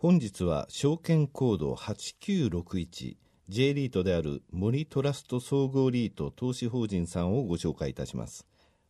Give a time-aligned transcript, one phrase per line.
[0.00, 3.16] 本日は証券コード8961
[3.50, 8.46] J リートである森トラスト総合リート投資法人さんをご紹介いたします。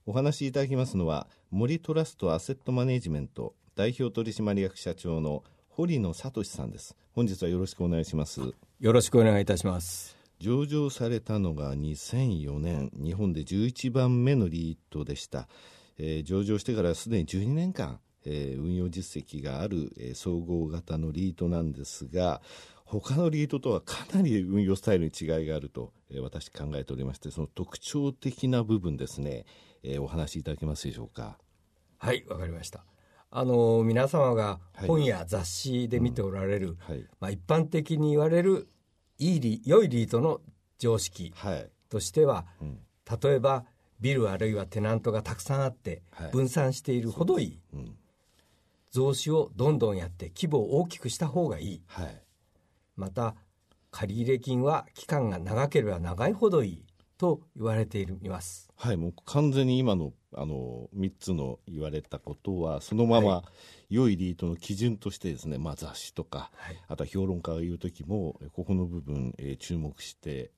[0.06, 6.96] お話しいただきますのは森トラストアセットマネジメント代表取締役社長の堀野聡さんです。
[7.12, 8.40] 本日はよろしくお願いします。
[8.78, 10.16] よろしくお願いいたします。
[10.38, 15.48] 上場されたのが2004年日本で11番目のリートでした、
[15.98, 22.42] えー、上場してからすでに12年間えー、運用実績がある、えー、総合型のリートなんですが
[22.84, 29.46] 他のリートとはかなり運用スタイルに違いがあると、えー、私考えておりましてその特徴的な部分ですね、
[29.82, 31.38] えー、お話しいただけますでしょうか？
[31.98, 32.84] はいわかりました。
[33.30, 37.02] あの皆様が本や雑誌で見ておられる、はいうん。
[37.02, 38.68] はい、まあ、一般的に言われる
[39.18, 40.40] いいリ良いリートの
[40.78, 41.32] 常識
[41.88, 42.78] としては、はいうん、
[43.22, 43.64] 例えば
[44.00, 47.94] ビルあるいはテナントがたくさんあって分散しているほどいい、うん
[48.90, 52.22] 増資をどんどんやって規模を大きくした方がいい、はい、
[52.96, 53.34] また
[53.90, 56.84] 借入金は期間が長ければ長いほどいい。
[57.20, 58.70] と言われています。
[58.76, 63.42] はいもう完全に今のあの3つの言われたことはそのまま、
[63.90, 70.50] 良いリートの基準としてですね、まあ、雑誌とか、はい、あとは評論家が言う時もここの部分、えー、注目して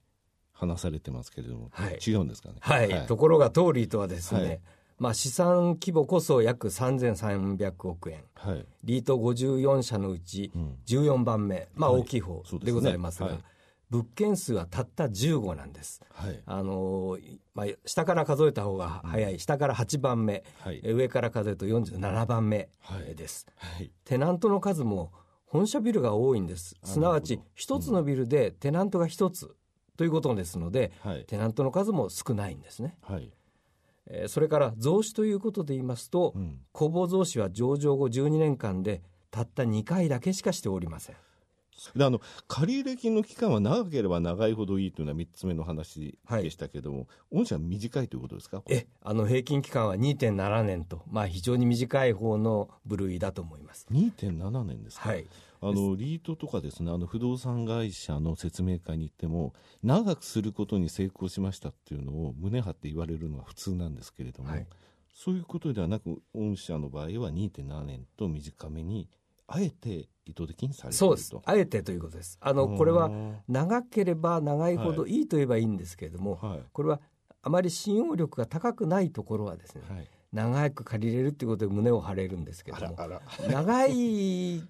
[0.52, 4.60] 話されてますけれども、はい、違うんですかね、はい、はい、ところがトーリーとはですね、
[4.98, 10.52] まあ、資産規模こそ約3300億円、はい、リート54社のうち
[10.86, 13.34] 14番目、うん、まあ、大きい方でございますが、はい。
[13.36, 13.52] すねはい、
[13.90, 16.00] 物件数はたった15なんです、
[16.46, 17.18] あの
[17.54, 20.44] まあ、下から数えた方が早い、うん、下から8番目、
[20.84, 22.68] 上から数えると47番目
[23.16, 23.46] です、
[24.04, 25.12] テナントの数も
[25.46, 26.76] 本社ビルが多いんです。
[26.82, 29.54] すなわち一つのビルでテナントが一つ
[29.98, 30.92] ということですので、
[31.26, 32.96] テナントの数も少ないんですね。
[33.02, 33.30] はい
[34.12, 41.16] えー、それから増資ということで言いますと、うん、公募増資は上場後12年間でたった2回だけしかしておりません。
[41.96, 48.62] であの借入金の期間は長ければ長いほどいいというのは3つ目の話でしたけども、はい、御社は短いということですか？
[48.68, 53.86] えあの平均期間は2.7年と、まあ、非常に短い方の部類だと思います。
[53.90, 55.26] 2.7年ですか、はい、
[55.62, 64.66] あのリートとかですねあの不動産会社の説明会に行っても長くすることに成功しましたっていうのを胸張って言われるのが普通なんですけれども、はい、
[65.14, 69.08] そういうことではなく御社の場合は2.7年と短めに
[69.46, 71.36] あえて意図的にされてそうです。
[71.44, 72.38] あえてということです。
[72.40, 73.10] あのこれは
[73.48, 75.22] 長ければ長いほどい。
[75.22, 77.00] いと言えばいいんですけれども、はい、これは
[77.42, 82.96] あまり信用力が高くないところはですね、はい、長く借りれるっていうことで胸を張れるんですけれども
[83.48, 84.62] 長い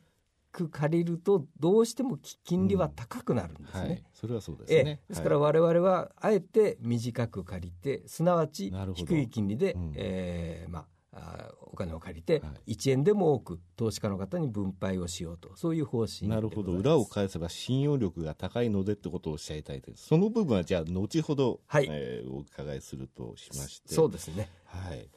[0.53, 3.81] く借りるとどうしても金利は高くなるんですね。
[3.81, 5.01] うんはい、それはそうですね。
[5.09, 21.87] ですから我々はあえて短く借りてすなわち低い金利で、うん、えー、まあお金を借りて1円でも多く投資家の方に分配をしようとそういう方針なるほど裏を返せば信用力が高いのでってことをおっしゃりたいですその部分はじゃあ後ほど、はい。
[21.91, 23.95] えー、お伺いするとしまして。
[23.95, 24.49] そうですね。
[24.65, 25.09] はい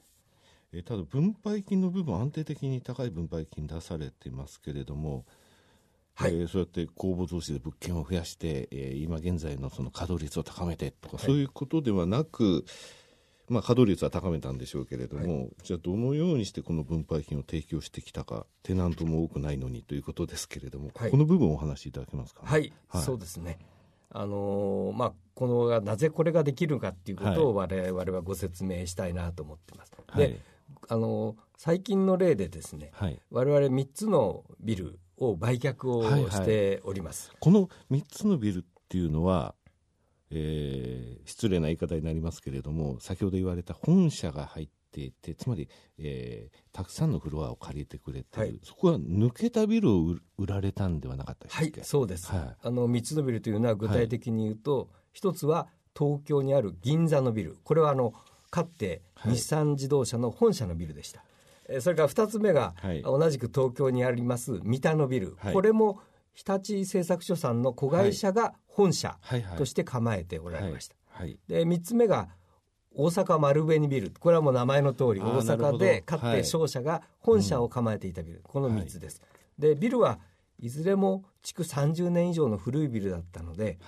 [0.80, 5.26] えただ分配金の部分安定的に高い分配金出されてますけれども、
[6.16, 12.66] はい、えー、そうやって公募増資で物件を増やして、えー、今現在のその稼働率を高めてとか、はい、そういうことではなく、
[13.50, 23.60] まあ、稼働率は高めたんでしょうけれども、はい、じゃあどのようにしてこの分配金を提供してきたかテナントも多くないのにということですけれども、はい、この部分をお話しいただけますか、ね、はい、はい、そうですね。
[24.18, 29.92] あのー、まあ、このなぜこれができるかっていうことを我々はご説明したいなと思ってます。
[30.16, 30.40] で
[30.88, 39.56] あの最近の例でですね、はい、我々3つのビルを売却をしております、はいはい、この3つのビルっていうのは、
[40.32, 54.88] えー、失礼な言い方になりますけれども先ほど言われた本社が入っていてつまり、えー、たくさんのフロアを借りてくれてる、はい、そこは抜けたビルを売られたんではなかったですかはいそうです、はい、あの3つのビルというのは具体的に言うと、はい、
[55.20, 55.68] 1つは
[55.98, 57.58] 東京にある銀座のビル。
[57.64, 58.14] これはあの
[58.56, 61.26] かって日産自動車の本社のビルでした、
[61.68, 66.00] はい、それから2つ目が、はい、同じく東京にあります三田のビル、はい、これも
[66.34, 69.18] 日立製作所さんの子会社が本社
[69.58, 70.96] として構えておられました、
[71.48, 72.30] で3つ目が
[72.94, 74.12] 大阪丸紅ビル。
[74.20, 79.22] これはもう名前の通り大阪でかって商社が本社を構えていたビル、この3つです、
[79.58, 80.20] でビルは
[80.60, 83.80] いずれも築30年以上の古いビルだったので、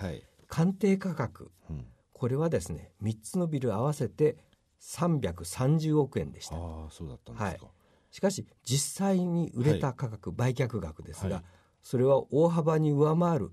[0.48, 4.38] 鑑定価格、うん、これはですね3つのビル合わせて
[4.82, 6.56] 330億円でした。
[6.56, 7.72] あそうだったんですか、はい、
[8.12, 11.44] しかし実際に売れた価格、はい、売却額ですが、はい、
[11.82, 13.52] それは大幅に上回る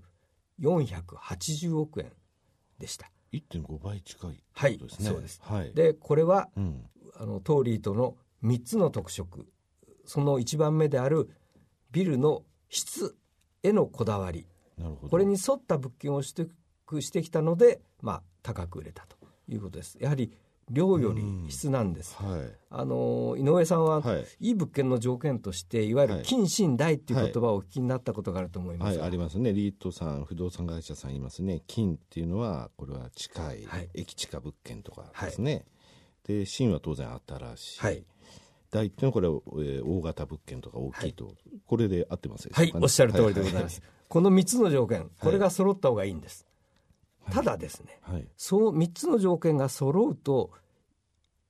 [0.61, 2.11] 480億円
[2.79, 3.11] でした。
[3.33, 5.41] 1.5倍近い、ね、はい、そうです。
[5.43, 6.85] はい、でこれは、うん、
[7.17, 9.47] あのトーリーとの3つの特色
[10.05, 11.29] その1番目である
[11.91, 13.15] ビルの質
[13.63, 14.47] へのこだわり。
[14.77, 15.09] なるほど。
[15.09, 16.49] これに沿った物件を取
[16.85, 19.17] 得してきたので、まあ、高く売れたと
[19.47, 19.97] いうことです。
[19.99, 20.31] やはり
[20.69, 22.41] 量より質なんです、はい。
[22.69, 24.25] あの井上さんは、はい。
[24.39, 26.23] い、い物件の条件としていわゆるはい。
[26.23, 29.53] 金信大っていう言葉をお聞きになったことがあると思いまはい、すが、ありますね。
[29.53, 31.61] リートさん不動産会社さんいますね。
[31.67, 33.89] 金っていうのはこれは近い、はい。
[33.93, 35.65] 駅近物件とかですね、
[36.27, 38.03] で新は当然新しい、はい。
[38.71, 39.33] 大っていうのはこれは、
[39.63, 41.33] えー大型物件とか大きいと、
[41.65, 46.45] これで合ってますでしょはいおっしゃる通りでございます、この3つの条件これが揃った方がいいんです、
[47.31, 50.51] ただですねはい、はいそう3つの条件が揃うと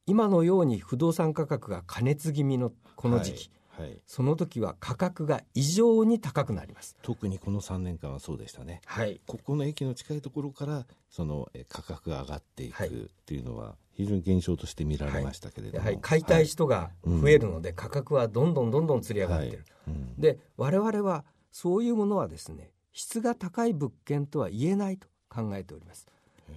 [0.07, 3.87] 今のように不動産価格が過熱気味のこの時期、はい。
[3.87, 3.99] はい。
[4.05, 6.95] その時は価格が異常に高くなります。
[7.01, 8.81] 特にこの3年間はそうでしたね。
[8.85, 9.19] はい。
[9.25, 12.89] ここの駅の近いところからそのえー価格が上がっていくはい。
[12.89, 12.91] っ
[13.25, 19.95] ていうのは非常に現象として見られましたけれども、やはり買いたい人が増えるので、価格はどんどんどんどんつり上がってる、はい。
[19.95, 20.21] うん。
[20.21, 26.07] で我々はそういうものはですね質が高い物件とは言えないと考えております。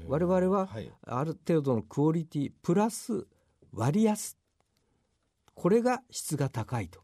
[0.06, 0.90] 我々ははい。
[1.06, 3.26] ある程度のクオリティプラス
[3.72, 4.36] 割安。
[5.54, 7.00] これが質が高いと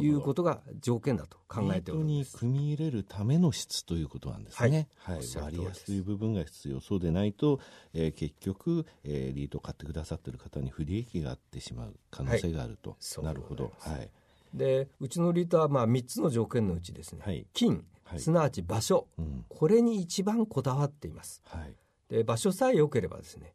[0.00, 4.88] いうことが条件だと考えておるんリートにです組み入れるための質ということなんですね。
[4.98, 5.16] はい。
[5.16, 5.80] おっしゃる通りです。
[5.80, 7.60] 割安という部分が必要そうでないと、
[7.92, 12.96] えー結局、えーリートを買ってくださっている方に不利益があってしまう可能性があると。
[13.00, 13.72] そうなるほど。
[13.78, 14.08] はい。
[14.54, 17.46] でうちのリートはまあ3つの条件のうちですね、はい。
[17.52, 17.84] 金、はい
[18.18, 19.44] すなわち場所うん。
[19.48, 21.74] これに一番こだわっていますはい。
[22.08, 23.54] で場所さえ良ければですね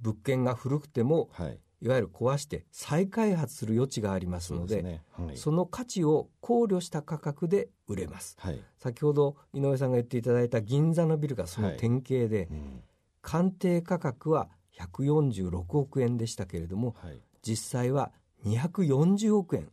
[0.00, 1.58] 物件が古くてもはい。
[1.80, 5.02] いわゆる壊して再開発する余地がありますのでね。
[5.10, 5.36] はい。
[5.36, 8.60] その価値を考慮した価格で売れますはい。
[8.78, 12.82] 先ほど井上さんが言っていただいた銀座のビルがその典型で、うん。
[13.20, 14.48] 鑑定価格は
[14.78, 17.20] 146億円でしたけれどもはい。
[17.42, 18.12] 実際は
[18.46, 19.68] 240億円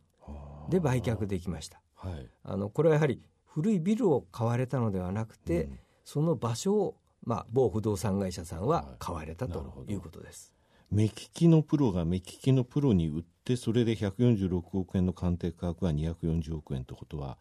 [0.68, 2.26] で売却できましたはい。
[2.42, 5.78] あのこれはやはり古いビルを買われたのではなくて、うん。
[6.04, 8.96] その場所を、まあ、某不動産会社さんははい。
[8.98, 10.52] 買われたということです。
[10.90, 17.38] 目利きのプロが目利きのプロに売ってそれで146億円の鑑定価格が240億円ということは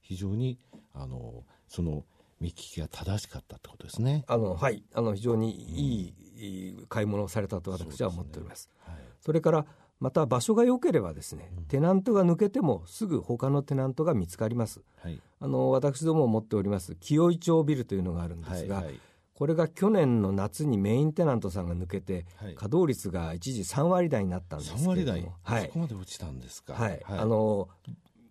[0.00, 0.60] 非常に
[0.94, 2.04] あのその
[2.38, 4.24] 目利きが正しかったってことですね。
[4.28, 4.84] あのはい。
[4.94, 8.70] あの非常にいい,買い物をされたと私は思っております。
[8.78, 8.96] はい。
[9.20, 9.66] それから
[10.00, 14.82] また場所が良ければですね、テナントが抜けてもすぐ他のテナントが見つかります。
[15.02, 15.20] はい。
[15.40, 19.00] あの私ども持っております清井町ビルというのがあるんですが、はいはい。
[19.34, 22.54] これが去年の夏にメインテナントさんが抜けて、はい。
[22.54, 24.90] 稼働率が一時3割台になったんですけれ3ども。
[24.90, 25.66] 割台、はい。
[25.66, 26.74] そこまで落ちたんですか？
[26.74, 27.68] はい、あの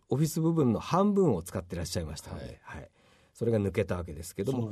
[0.09, 2.89] オフィス部分の半分を使ってらっしゃいましたので、はい。
[3.33, 4.71] それが抜けたわけですけども、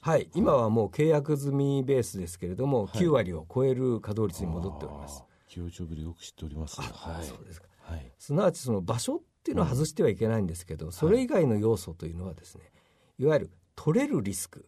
[0.00, 2.98] はい、今はもう契約済みベースですけれども、はい。
[2.98, 5.24] 9割を超える稼働率に戻っております。
[5.52, 6.80] 清井町ビルよく知っております。
[6.80, 7.26] はい。
[7.26, 8.12] そうですかはい。
[8.18, 12.72] すなわちその場所っていうのは外してはいけないんですけど、それ以外の要素というのはですね
[13.18, 14.64] いわゆる取れるリスク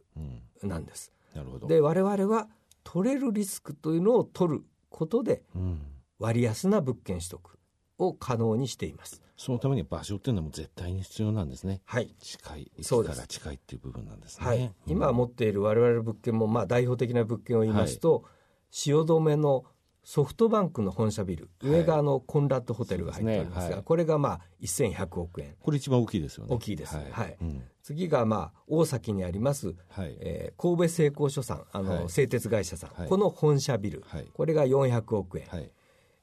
[0.62, 0.68] うん。
[0.68, 1.10] なんです。
[1.34, 1.68] なるほど。
[1.68, 2.48] で我々は
[2.82, 5.80] 取れるリスクというのを取ることでうん。
[6.18, 7.58] 割安な物件取得
[7.98, 9.22] を可能にしています。
[9.38, 11.80] そのために場所っていうのはもう絶対に必要なんですね。
[11.86, 14.46] はい近い駅そうですから近いっていう部分なんですね。
[14.46, 18.24] はい、うん今持っている我々の物件も、まあ、代表的な物件を言いますと、
[18.70, 19.64] 汐留の
[20.04, 21.72] ソフトバンクの本社ビル、はい。
[21.72, 26.54] 上側のコンラッドホテルが入っておりますが、これがまあ1100億円、これ一番大きいですよね。
[26.54, 26.96] 大きいです。
[26.96, 27.36] はい。
[27.40, 27.62] うん。
[27.82, 30.16] 次がまあ大崎にあります、はい。
[30.20, 32.08] えー神戸製鋼所さん、あの、はい。
[32.08, 33.08] 製鉄会社さん、はい。
[33.08, 34.26] この本社ビル、はい。
[34.32, 35.70] これが400億円、はい。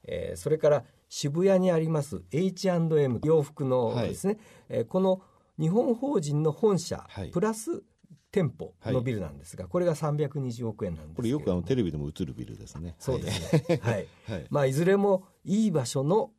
[0.04, 4.38] えーそれから渋谷にあります H&M 洋服のですね、
[4.70, 5.22] えーこの
[5.60, 7.30] 日本法人の本社、はい。
[7.30, 7.84] プラス
[8.32, 12.96] 店舗のビルなんですが、これが320億円なんですこれよくあのテレビでも映るビルですね。
[12.98, 14.46] そうですね、はいはい。
[14.50, 16.32] まあ、いずれもいい場所の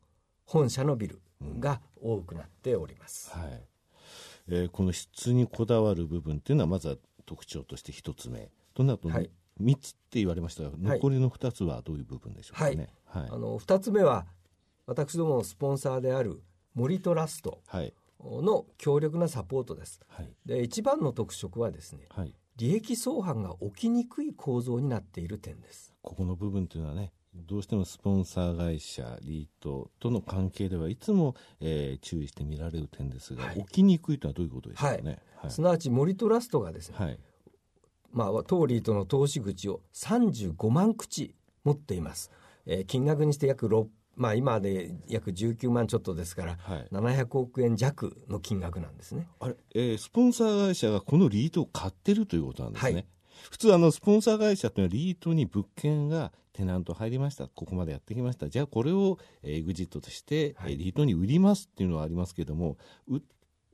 [0.44, 1.20] 本社のビル
[1.58, 3.62] が多くなっております、はい。
[4.48, 6.96] えーこの質にこだわる部分っていうのはまずは
[7.26, 8.50] 特徴として一つ目。
[8.74, 9.30] となるとはい
[9.60, 12.88] 三つって言われましたが、残りの二つはどういう部分でしょうかね。
[13.04, 13.28] はい。
[13.30, 14.26] あの2つ目は
[14.86, 16.42] 私どものスポンサーである
[16.74, 17.92] 森トラストはい。
[18.24, 20.30] の強力なサポートですはい。
[20.46, 22.34] で一番の特色はですねはい。
[22.56, 35.18] 利益相反が起きにくい構造になっている点ですここの部分というのはね、どうしてもスポンサー会社、リートとの関係ではいつも、えー注意して見られる点ですが、はい起きにくいとはどういうことでしょうかね？
[35.36, 35.50] はい。
[35.50, 37.18] すなわち森トラストがですね、はい。
[38.12, 42.30] まあ、当リートの投資口を35万口持っています、
[42.66, 46.88] えー金額にして約6まあ今で約19万ちょっとですから、はい。
[46.92, 49.28] 700億円弱の金額なんですね。
[49.40, 52.92] あれ、えースポンサー会社がこのリートを買ってるということなんですね。
[52.92, 53.06] はい。
[53.50, 57.48] 普通あのスポンサー会社というのはリートに物件がテナント入りました。
[57.48, 58.48] ここまでやってきました。
[58.48, 60.72] じゃあこれをえーエグジットとして、はい。
[60.72, 62.76] えーリートに売りますっていうのはありますけども
[63.08, 63.20] 売っ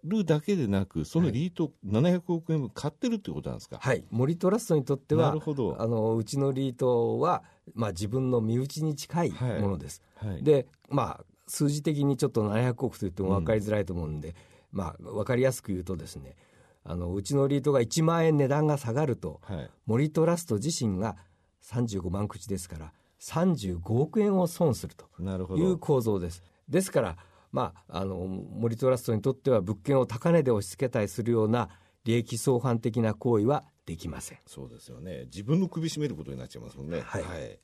[0.05, 3.79] るだけでなく、そのリート700億円分買ってるってことなんですか？
[3.81, 7.43] はい、森トラストにとってはなるほどあのうちのリートは、
[7.75, 10.03] まあ、自分の身内に近いはいものです。
[10.17, 10.43] はい。
[10.43, 14.35] で、まあ、数字的にちょっと700億と言っても分かりづらいと思うんで、
[14.71, 16.37] まあ、分かりやすく言うとですね
[16.85, 19.71] あのうちのリートが1万円値段が下がるとはい。
[19.87, 21.17] 森トラスト自身が
[21.65, 25.79] 35万口ですから35億円を損するとなるほいうど。
[25.79, 26.43] 構造です。
[26.69, 27.17] ですから、
[27.53, 31.69] まあ、あの森トラストにとっては物件を高値で押し付けたりするような
[32.05, 34.39] 利益相反的な行為はできません。
[34.47, 35.25] そうですよね。
[35.27, 37.01] 自分の首絞めることになっちゃいますもんね。
[37.01, 37.41] はいはい。
[37.41, 37.59] はい。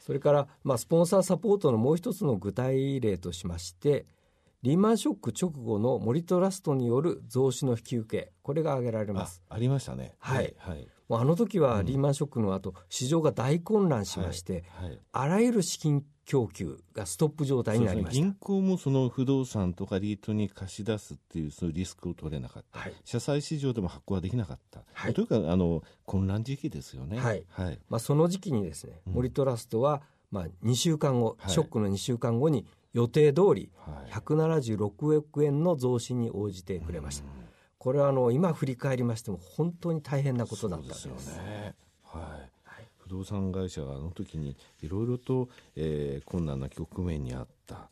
[0.00, 4.04] それから、まあ、スポンサーサポートのもう一つの具体例としまして
[4.62, 9.42] リーマンショック直後の森トラストによる増資の引き受けこれが挙げられまあす。
[9.48, 10.14] ありましたね。
[10.18, 10.88] はいはい。
[11.12, 14.98] もうあの時はリーマンショックの後、市場が大混乱しまして、はい。
[15.12, 18.18] あらゆる資金供給がストップ状態になりました。
[18.18, 18.30] ね。
[18.30, 22.94] 銀行もその不動産とかリートに貸し出すっていうそういうリスクを取れなかった、はい。
[23.04, 25.12] 社債市場でも発行はできなかった、はい。
[25.12, 27.18] というかあの混乱時期ですよね。
[27.18, 27.44] はい。
[27.50, 27.78] はい。
[27.90, 29.12] まあ、その時期にですね、うん。
[29.12, 30.00] 森トラストは、
[30.30, 31.52] まあ、2週間後、はい。
[31.52, 32.64] ショックの2週間後に
[32.94, 34.12] 予定通りはい。
[34.12, 37.41] 176億円の増資に応じてくれました。
[37.82, 41.00] これはあの今振り返りましても本当に大変なことだったんです。
[41.00, 41.74] そうですよね。
[42.04, 42.38] は
[42.78, 42.84] い。
[42.98, 47.88] 不動産会社があの時にいろいろと、えー困難な局面にあった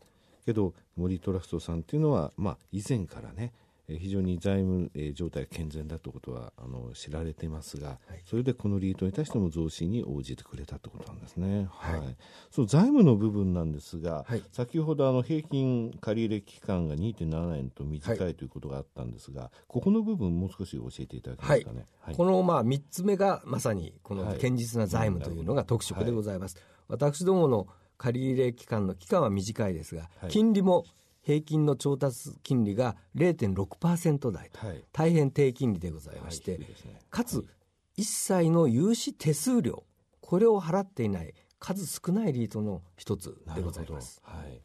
[0.47, 3.53] けど森トラストさんっていうのは、まあ、以前からね
[3.99, 8.23] 非常に財務、えー状態が健全だということはあの知られていますが、はい。
[8.25, 11.67] それでこのリートに対しても増資に応じてくれたということなんですね。
[11.71, 12.11] ははい。
[12.11, 12.17] い
[12.51, 14.43] その財務の部分なんですが、はい。
[14.53, 21.87] 先ほどあの平均借入期間が2.7年と短いということがあったんですが、ここの部分もう少し教えていただけますかね？
[22.01, 22.15] はい。
[22.15, 24.39] このまあ3つ目がまさにこのはい。
[24.39, 26.57] 堅実な財務というのが特色でございます。
[26.89, 27.67] 私どもの
[27.99, 30.31] 借入期間の期間は短いですが、はい。
[30.31, 30.85] 金利も
[31.23, 34.67] 平均の調達金利が0.6%台と。
[34.67, 34.85] はい。
[34.93, 36.67] 大変低金利でございまして、はいね。
[37.11, 37.47] かつ
[37.97, 39.85] 一切の融資手数料
[40.21, 44.21] これを払っていない数少ないリートの一つでございます。
[44.25, 44.61] はい。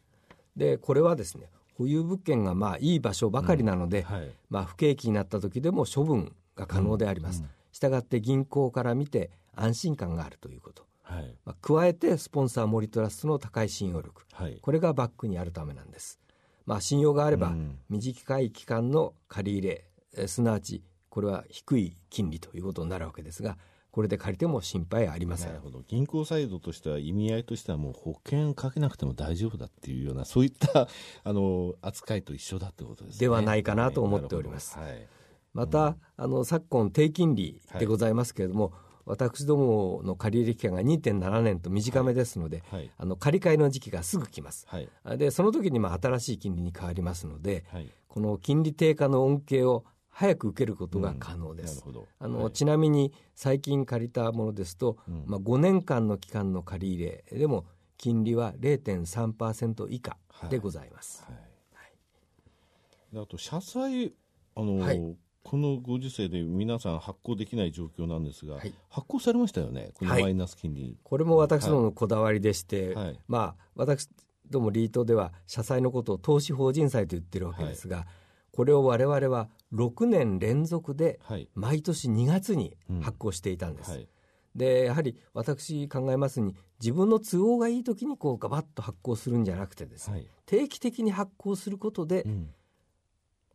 [0.56, 4.30] でこれはですね保有物件がまあいい場所ばかりなので、はい。
[4.48, 7.44] まあ、不景気になった時でも処分が可能であります。
[7.72, 10.86] したがって銀行から見て安心感があるということ。
[11.02, 11.34] はい。
[11.44, 14.22] まあ、加えてスポンサーモリトラストの高い信用力。
[14.32, 14.58] はい。
[14.60, 16.18] これがバックにあるためなんです。
[16.66, 17.78] まあ、信用があればうん。
[17.88, 19.84] 短い期間の借り入れ
[20.16, 23.56] えーすなわちこれは低い金利ということになるわけですが
[23.96, 25.48] これで借りても心配ありません。
[25.48, 25.82] なるほど。
[25.88, 30.86] 銀行サイドとしては意味合いとしてはもう保険かけなくても大丈夫だっていうような そういった
[31.24, 33.20] あの扱いと一緒だってことですね。
[33.20, 34.78] ではないかなと思っております。
[34.78, 35.08] はい。
[35.54, 38.74] また、あの昨今低金利でございますけれども、
[39.06, 42.90] 私どもの借入期間が2.7年と短めですので、はい。
[42.98, 44.66] あの借り換えの時期がすぐ来ます。
[44.68, 44.88] はい。
[45.16, 47.90] でその時にまあ新しい金利に変わりますので、はい。
[48.08, 51.76] この金利低下の恩恵を早く受けることが可能です。
[51.76, 52.06] なるほど。
[52.18, 52.52] あのはい。
[52.52, 55.24] ちなみに最近借りたものですと、うん。
[55.26, 57.64] まあ、5年間の期間の借り入れでも
[57.96, 60.16] 金利は0.3%以下
[60.50, 61.24] でございます。
[61.24, 63.14] はい。
[63.14, 64.12] であと社債
[64.56, 65.16] あの、はい
[65.48, 68.74] このご時世で皆さん発行できない状況なんですが、はい。
[68.90, 69.92] 発行されましたよね？
[69.94, 70.22] このはい。
[70.24, 73.20] マイナス金利、これも私どものこだわりでして、はい。
[73.28, 74.10] まあ私
[74.50, 78.08] どもリートでは社債のことを投資法人債と言ってるわけですが、
[78.50, 81.48] これを我々は6年連続ではい。
[81.54, 83.92] 毎年2月に発行していたんです。
[83.92, 84.08] はい。
[84.56, 90.26] でやはり私考えますに自分の都合がいい時にこうガバッと発行するんじゃなくてですね、はい。
[90.44, 92.50] 定期的に発行することでうん。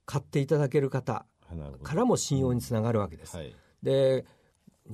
[0.06, 1.26] 買っていただける方
[1.84, 3.38] からも信用につながるわけです。
[3.38, 3.56] はい。
[3.84, 4.26] で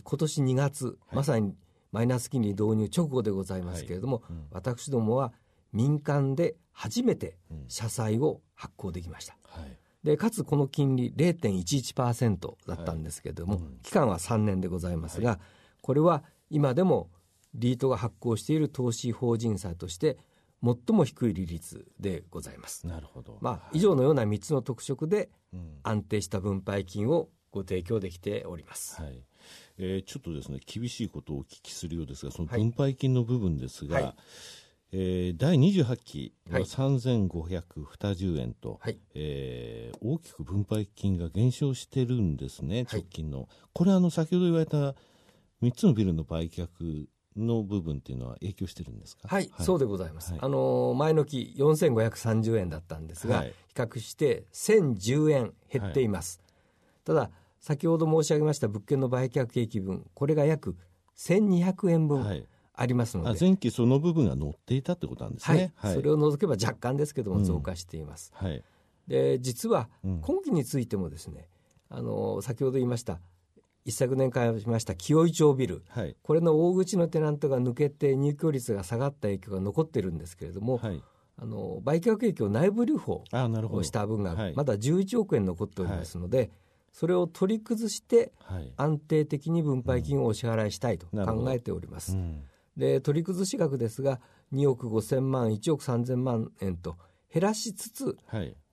[0.03, 0.95] 今年2月、はい。
[1.15, 1.55] まさに
[1.91, 4.47] マイナス金利導入直後でございますけれども、うん。
[4.51, 5.33] 私どもは
[5.71, 7.65] 民間で初めてうん。
[7.67, 9.37] 社債を発行できました。
[9.43, 9.77] はい。
[10.03, 13.63] でかつこの金利0.11%だったんですけれども、はい。
[13.63, 13.79] うん。
[13.81, 15.39] 期間は3年でございますが、
[15.81, 17.09] これは今でも
[17.53, 20.17] リートが発行している投資法人債として
[20.63, 22.87] 最も低い利率でございます。
[22.87, 23.37] なるほど。
[23.41, 25.79] まあ、以上のような3つの特色でうん。
[25.83, 29.01] 安定した分配金をご提供できております。
[29.01, 29.23] はい。
[29.77, 32.59] えーちょっとですね厳しいことをお聞きするようですがそのはい。
[32.59, 34.15] 分配金の部分ですが、はい。
[34.91, 36.63] えー第28期ははい。
[36.63, 38.97] 3520円と、はい。
[39.13, 43.01] えー大きく分配金が減少してるんですね、はい。
[43.01, 43.47] 直近の。
[43.73, 44.95] これあの先ほど言われた
[45.61, 49.27] 3つのビルの売却の部分っていうのは影響してるんですか？
[49.27, 50.31] はい、そうでございます。
[50.31, 50.39] はい。
[50.41, 56.41] あの前の期4530円だったんですが、はい比較して1010円減っています。
[57.05, 57.29] ただ
[57.59, 60.75] 先ほど申し上げました物件の売却益分これが約
[61.17, 62.47] 1200円分はい。
[62.79, 65.57] ありますので、あ前期その部分が乗っていたってことなんですはい。
[65.57, 65.73] ね。
[65.81, 67.43] それを除けば若干ですけどもうん。
[67.43, 68.31] 増加しています。
[68.35, 68.63] はい。
[69.07, 71.47] で実は今期についてもですね、
[71.89, 73.19] あの先ほど言いました
[73.87, 81.01] 一昨年開しました清井町ビル、はい、これの大口のテナントが抜けて入居率が下がった影響が残ってるんですけれども、はい、
[81.37, 86.49] あの売却影響内部留保をした分がまだ11億円残っておりますので、はい、
[86.91, 88.33] それを取り崩して
[88.75, 92.17] 安定的に分配金をお支払いしたいと考えております。
[92.17, 92.43] うん、
[92.75, 94.19] で取り崩し額ですが
[94.53, 96.97] 2億5000万1億3000万円と
[97.33, 98.17] 減らしつつ、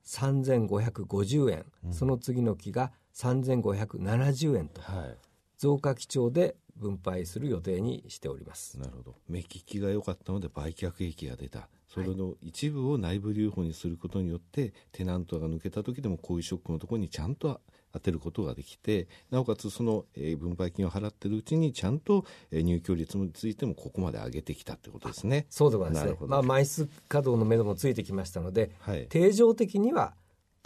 [0.05, 5.17] 3550円、うん、その次の期が3570円と、はい、
[5.57, 8.77] 増加基調で分配する予定にしております。
[8.77, 9.15] なるほど。
[9.29, 11.69] 目利きが良かったので売却益が出た。
[11.87, 17.61] それの一部を内部留保にすることによって、はい、テナントが抜けた時でもこういうショックのところにちゃんと
[17.93, 25.45] 当てることができてなおかつその、えー、分配金を払ってるうちにちゃんと、えー、入居率についてもここまで上げてきたということですね。
[25.49, 26.17] そうでございますね。
[26.27, 30.15] まあ、枚数稼働の目処もついてきましたので、はい、定常的には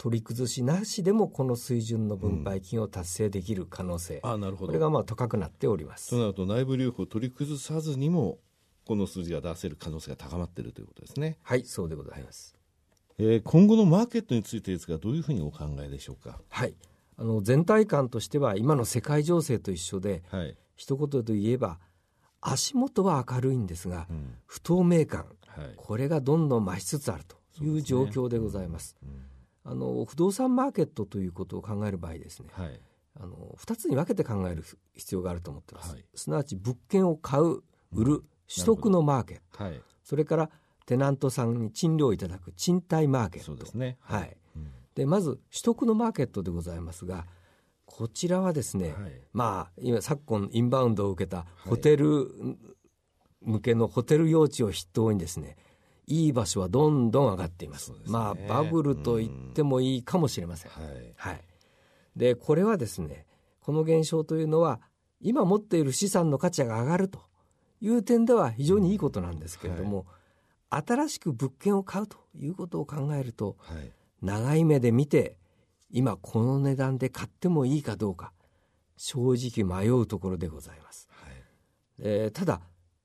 [0.02, 4.68] 取り崩しなしでもこの水準の分配金を達成できる可能性、うん、あなるほど。
[4.68, 6.08] これがまあ高くなっております。
[6.08, 8.38] となると内部留保を取り崩さずにも
[8.86, 11.36] この数字が出せる可能性が高まっているということですね。
[11.42, 12.56] はいそうでございます、
[13.18, 16.40] はい、えー、今後のマーケットについてですがどういうふうにお考えでしょうか？
[16.48, 16.74] はい。
[17.18, 21.78] あの全体感としては今の世界情勢と一緒で、はい、一言で言えば
[22.40, 28.96] 足元は明るいんですが、うん、不透明感、はい、これがどんどん増しつつあるという状況でございます。
[29.02, 29.10] うん。
[29.10, 29.29] うん
[29.64, 32.80] あの不動産マーケットということを考える場合ですね、はい、
[33.20, 34.64] あの2つに分けて考える
[34.94, 37.62] 必要があると思ってます、はい、すなわち物件を買う
[37.92, 40.50] 売る、取得のマーケット、はい、それから
[40.86, 43.46] テナントさんに賃料をいただく賃貸マーケット。
[43.46, 43.96] そうですね。
[44.00, 47.26] はい、うん、でまず取得のマーケットでございますが
[47.84, 48.94] こちらはですね、
[49.32, 52.28] まあ今昨今インバウンドを受けたホテル
[53.42, 55.56] 向けのホテル用地を筆頭にですね
[56.06, 57.86] いい場所はどんどん上がっています。
[57.86, 60.70] すね、まあ、バブルと言ってもいいかもしれません。
[60.72, 61.40] はい、はい。
[62.16, 63.26] で、これはですね、
[63.60, 64.80] この現象というのは、
[65.20, 67.20] 今持っている資産の価値が上がると
[67.80, 70.06] いう点では非常にいいことなんですけれども、
[70.68, 75.36] はい、新しく物件を買うということを考えると、はい、長い目で見て、
[75.90, 78.32] 今この値段で買ってもいいかどうか、
[78.96, 81.08] 正直迷うところでございます。
[81.10, 81.32] はい、
[81.98, 82.60] えー、ただ、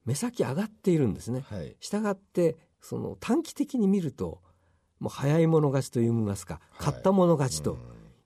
[0.05, 1.43] 目先上がっているんですね。
[1.49, 2.55] はい、したがって、
[2.87, 4.39] その短期的に見ると
[4.99, 7.77] もう早い者勝ちといいますか、買った者勝ちと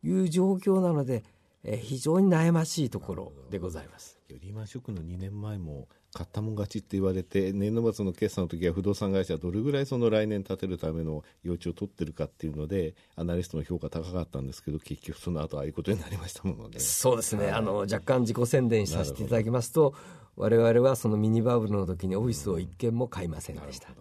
[0.04, 1.24] いう状況なので、
[1.63, 4.19] え非常に悩ましいところでございます。
[4.30, 16.80] リーマンショックの2年前も買ったもん勝ちって言われて年度末の決算の時は不動産会社はどれぐらいその来年建てるための用地を取ってるかっていうのでアナリストの評価高かったんですけど結局その後ああいうことになりましたもので。
[16.80, 19.95] そうですね、はい、あの若干自己宣伝させていただきますと
[20.36, 23.89] 我々はそのミニバブルの時にオフィスを一軒も買いませんでした。
[23.89, 23.95] うん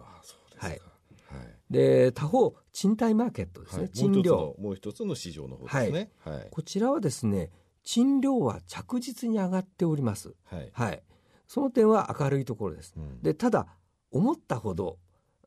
[0.59, 0.79] はい、
[1.69, 4.55] で他方賃貸マーケットですね、はい、賃料。
[4.59, 7.51] もう一つの市場の方ですね、はい、こちらはですね
[7.83, 10.35] 賃料は着実に上がっております、
[10.73, 11.03] はい。
[11.47, 13.67] その点は明るいところです、うん、でただ
[14.11, 14.99] 思ったほど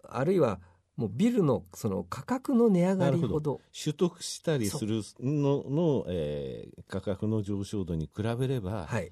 [0.09, 0.61] あるいは
[0.97, 3.61] もうビルのその価格の値上がりほど。
[3.73, 9.11] 取得したりするのの、えー、価格の上昇度に比べれば、はい、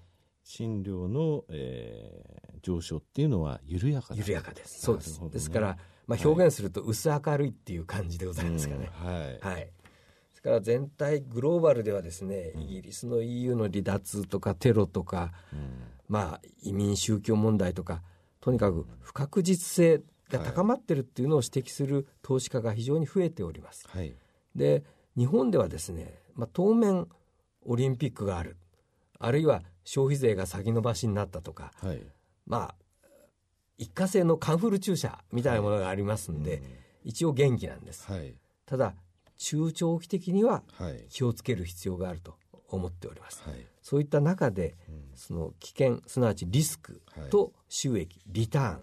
[0.50, 4.80] 賃料の、えー、上昇っていうのは緩やか緩やかです。
[4.80, 5.20] そうです。
[5.20, 8.90] ね、ですから、まあ、表現すると薄明るいっていう感じでございますかね。
[8.92, 9.60] はい、はい。
[9.60, 9.70] で
[10.34, 15.60] すから全体グローバルではですね、イギリスの EU の離脱とかテロとか、うん、
[16.08, 18.02] まあ移民宗教問題とか
[18.40, 23.86] とにかく不確実性が高まってるっていうのを指摘する投資家が非常に増えております。
[23.88, 24.12] はい、
[24.56, 24.82] で
[25.16, 27.06] 日本ではですね、まあ、当面
[27.64, 28.56] オリンピックがある
[29.20, 32.02] あるいは消費税が先延ばしになったとか、はい、
[32.46, 32.74] まあ
[33.78, 36.60] 一過性のカンフル注射みたいなものがありますんで、はい、
[37.04, 38.34] 一応元気なんです、はい、
[38.66, 38.94] ただ
[39.38, 40.62] 中長期的には
[41.08, 42.36] 気をつける必要があると
[42.68, 43.42] 思っております、
[43.82, 48.80] そういった中で、うん、その危険すなわちリスクと収益、リターン、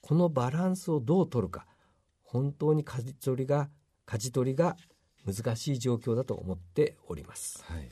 [0.00, 1.64] このバランスをどう取るか
[2.22, 3.70] 本当に舵取りが
[4.04, 4.76] 舵取りが
[5.24, 7.62] 難しい状況だと思っております。
[7.64, 7.88] はい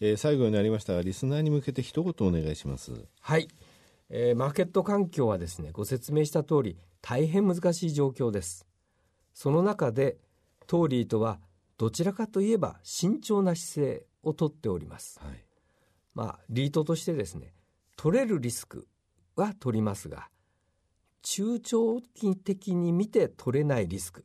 [0.00, 2.92] えー、最後になりましたがリスナーに向けて一言お願いします。
[3.20, 3.48] はい、
[4.10, 8.66] えー、マーケット環境はですねご説明した通り大変難しい状況です。
[9.32, 10.16] その中で
[10.66, 11.40] トーリーとは
[11.76, 15.44] どちらかといえば慎重な姿勢をとっております、はい、
[16.14, 17.52] まあリートとしてですね
[17.96, 18.86] 取れるリスク
[19.36, 20.28] は取りますが
[21.22, 24.24] 中長期的に見て取れないリスク、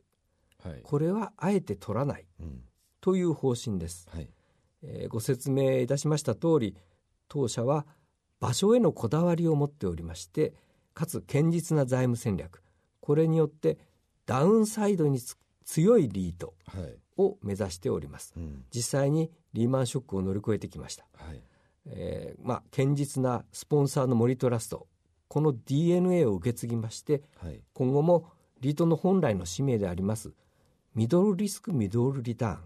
[0.63, 2.61] はい、これはあえて取らない、うん、
[3.01, 4.29] という方針です、はい
[4.83, 6.75] えー、ご説明いたしました通り
[7.27, 7.85] 当社は
[8.39, 10.53] 場所へのこだわりを持っておりまして
[10.93, 12.63] かつ堅実な財務戦略
[13.01, 13.77] これによって
[14.25, 15.19] ダウンサイドに
[15.65, 16.53] 強いリート
[17.17, 18.63] を目指しております、うん。
[18.73, 21.41] 実際にリーマンショックを乗り越えてきました、はい。
[21.87, 24.87] えーまあ、堅実なスポンサーの森トラスト
[25.27, 27.59] この DNA を受け継ぎましてはい。
[27.73, 28.27] 今後も
[28.61, 30.33] リートの本来の使命であります
[30.95, 32.51] ミドルリスクミドルリターン。
[32.51, 32.61] はい。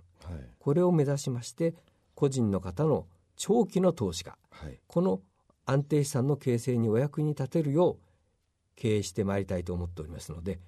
[0.59, 1.75] これを目指しまして
[2.15, 4.37] 個人の方の長期の投資家。
[4.51, 4.79] はい。
[4.87, 5.21] この
[5.65, 7.97] 安定資産の形成にお役に立てるよう
[8.75, 10.59] 経営してまいりたいと思っておりますので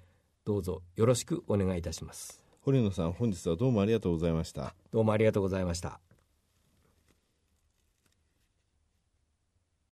[0.44, 2.42] どうぞよろしくお願いいたします。
[2.62, 4.74] 堀野さん本日はどうもありがとうございました。
[4.90, 6.00] どうもありがとうございました